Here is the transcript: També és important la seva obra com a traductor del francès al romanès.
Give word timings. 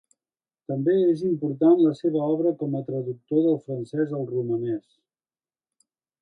També 0.71 0.93
és 1.09 1.19
important 1.27 1.75
la 1.83 1.91
seva 1.99 2.23
obra 2.37 2.53
com 2.63 2.79
a 2.79 2.81
traductor 2.87 3.45
del 3.49 3.61
francès 3.67 4.17
al 4.21 4.27
romanès. 4.33 4.91